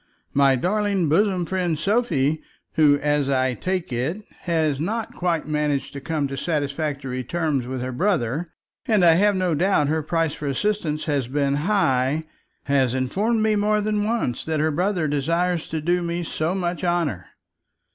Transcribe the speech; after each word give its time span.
My 0.33 0.55
darling 0.55 1.09
bosom 1.09 1.45
friend 1.45 1.77
Sophie, 1.77 2.41
who, 2.73 2.97
as 3.01 3.29
I 3.29 3.53
take 3.53 3.93
it, 3.93 4.23
has 4.45 4.79
not 4.79 5.13
quite 5.13 5.47
managed 5.47 5.93
to 5.93 6.01
come 6.01 6.27
to 6.29 6.35
satisfactory 6.35 7.23
terms 7.23 7.67
with 7.67 7.81
her 7.83 7.91
brother, 7.91 8.51
and 8.87 9.05
I 9.05 9.13
have 9.13 9.35
no 9.35 9.53
doubt 9.53 9.89
her 9.89 10.01
price 10.01 10.33
for 10.33 10.47
assistance 10.47 11.03
has 11.03 11.27
been 11.27 11.57
high, 11.67 12.23
has 12.63 12.95
informed 12.95 13.43
me 13.43 13.55
more 13.55 13.79
than 13.79 14.03
once 14.03 14.43
that 14.45 14.59
her 14.59 14.71
brother 14.71 15.07
desires 15.07 15.67
to 15.67 15.79
do 15.81 16.01
me 16.01 16.23
so 16.23 16.55
much 16.55 16.83
honour. 16.83 17.27